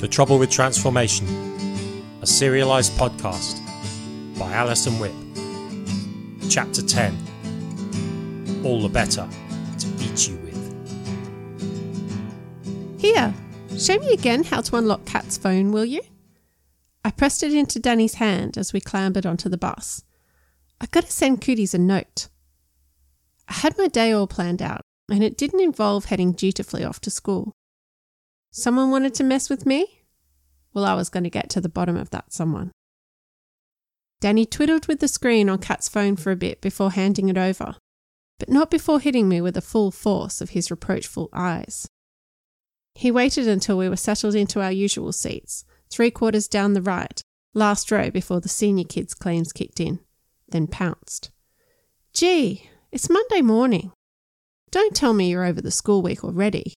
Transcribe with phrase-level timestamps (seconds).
[0.00, 1.26] The Trouble with Transformation,
[2.22, 3.60] a serialized podcast
[4.38, 5.12] by Alison Whip.
[6.48, 9.28] Chapter 10 All the Better
[9.78, 10.56] to Eat You With.
[12.98, 13.34] Here,
[13.78, 16.00] show me again how to unlock Kat's phone, will you?
[17.04, 20.02] I pressed it into Danny's hand as we clambered onto the bus.
[20.80, 22.28] I gotta send Cooties a note.
[23.48, 24.80] I had my day all planned out,
[25.10, 27.54] and it didn't involve heading dutifully off to school.
[28.50, 30.02] Someone wanted to mess with me?
[30.74, 32.72] Well, I was going to get to the bottom of that someone.
[34.20, 37.76] Danny twiddled with the screen on Kat's phone for a bit before handing it over,
[38.38, 41.88] but not before hitting me with the full force of his reproachful eyes.
[42.94, 47.22] He waited until we were settled into our usual seats, three quarters down the right,
[47.54, 50.00] last row before the senior kids' claims kicked in,
[50.48, 51.30] then pounced.
[52.12, 53.92] Gee, it's Monday morning.
[54.70, 56.74] Don't tell me you're over the school week already.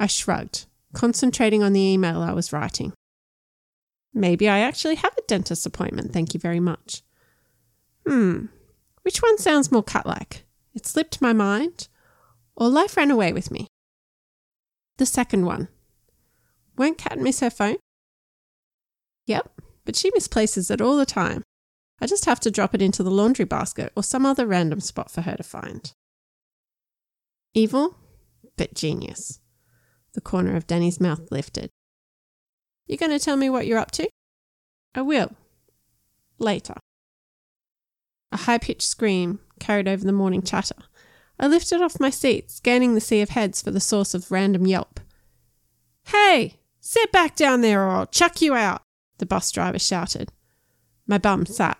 [0.00, 0.64] I shrugged,
[0.94, 2.94] concentrating on the email I was writing.
[4.14, 7.02] Maybe I actually have a dentist appointment, thank you very much.
[8.08, 8.46] Hmm,
[9.02, 10.44] which one sounds more Kat like?
[10.74, 11.88] It slipped my mind,
[12.56, 13.66] or life ran away with me?
[14.96, 15.68] The second one.
[16.78, 17.76] Won't Kat miss her phone?
[19.26, 21.42] Yep, but she misplaces it all the time.
[22.00, 25.10] I just have to drop it into the laundry basket or some other random spot
[25.10, 25.92] for her to find.
[27.52, 27.96] Evil,
[28.56, 29.40] but genius.
[30.14, 31.70] The corner of Danny's mouth lifted.
[32.86, 34.08] You going to tell me what you're up to?
[34.94, 35.32] I will.
[36.38, 36.74] Later.
[38.32, 40.76] A high pitched scream carried over the morning chatter.
[41.38, 44.66] I lifted off my seat, scanning the sea of heads for the source of random
[44.66, 45.00] yelp.
[46.06, 48.82] Hey, sit back down there or I'll chuck you out,
[49.18, 50.32] the bus driver shouted.
[51.06, 51.78] My bum sat,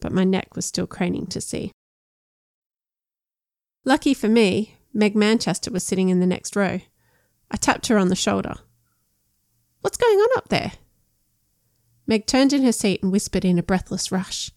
[0.00, 1.72] but my neck was still craning to see.
[3.84, 6.80] Lucky for me, Meg Manchester was sitting in the next row.
[7.54, 8.54] I tapped her on the shoulder.
[9.80, 10.72] What's going on up there?
[12.04, 14.50] Meg turned in her seat and whispered in a breathless rush.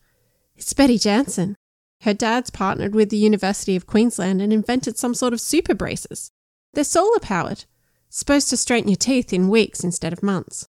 [0.55, 1.55] It's Betty Jansen.
[2.01, 6.31] Her dad's partnered with the University of Queensland and invented some sort of super braces.
[6.73, 7.65] They're solar powered,
[8.09, 10.65] supposed to straighten your teeth in weeks instead of months.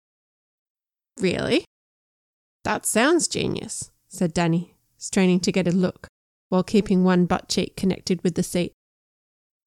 [1.20, 1.66] Really?
[2.62, 6.08] That sounds genius, said Danny, straining to get a look
[6.48, 8.72] while keeping one butt cheek connected with the seat.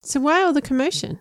[0.01, 1.19] So why all the commotion?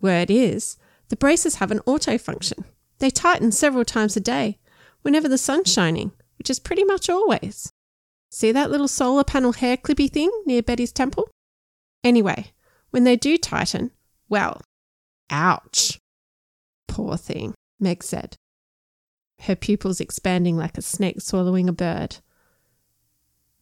[0.00, 0.76] Word is,
[1.08, 2.64] the braces have an auto function.
[2.98, 4.58] They tighten several times a day,
[5.02, 7.72] whenever the sun's shining, which is pretty much always.
[8.30, 11.28] See that little solar panel hair clippy thing near Betty's temple?
[12.04, 12.52] Anyway,
[12.90, 13.90] when they do tighten,
[14.28, 14.60] well,
[15.30, 15.98] ouch.
[16.86, 18.36] Poor thing, Meg said,
[19.42, 22.18] her pupils expanding like a snake swallowing a bird.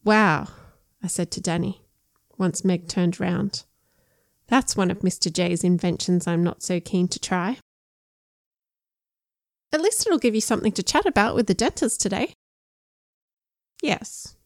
[0.05, 0.49] Wow,
[1.03, 1.85] I said to Danny,
[2.37, 3.65] once Meg turned round.
[4.49, 5.33] That's one of Mr.
[5.33, 7.59] J's inventions I'm not so keen to try.
[9.73, 12.33] At least it'll give you something to chat about with the dentist today.
[13.83, 14.37] Yes,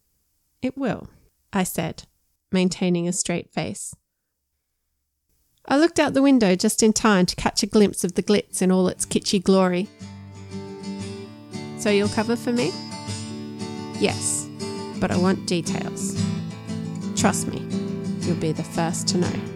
[0.60, 1.08] it will,
[1.52, 2.04] I said,
[2.50, 3.94] maintaining a straight face.
[5.66, 8.60] I looked out the window just in time to catch a glimpse of the glitz
[8.60, 9.88] in all its kitschy glory.
[11.78, 12.72] So you'll cover for me?
[14.00, 14.48] Yes,
[14.98, 16.20] but I want details.
[17.16, 17.60] Trust me,
[18.20, 19.51] you'll be the first to know.